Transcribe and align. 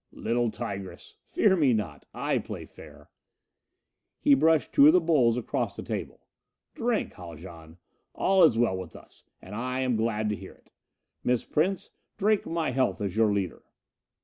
"Little 0.13 0.49
tigress! 0.49 1.17
Fear 1.27 1.57
me 1.57 1.73
not 1.73 2.07
I 2.11 2.39
play 2.39 2.65
fair!" 2.65 3.11
He 4.19 4.35
pushed 4.35 4.73
two 4.73 4.87
of 4.87 4.93
the 4.93 4.99
bowls 4.99 5.37
across 5.37 5.75
the 5.75 5.83
table. 5.83 6.25
"Drink, 6.73 7.13
Haljan. 7.13 7.77
All 8.15 8.43
is 8.43 8.57
well 8.57 8.75
with 8.77 8.95
us, 8.95 9.25
and 9.43 9.53
I 9.53 9.81
am 9.81 9.97
glad 9.97 10.27
to 10.29 10.35
hear 10.35 10.53
it. 10.53 10.71
Miss 11.23 11.43
Prince, 11.43 11.91
drink 12.17 12.47
my 12.47 12.71
health 12.71 12.99
as 12.99 13.15
your 13.15 13.31
leader." 13.31 13.61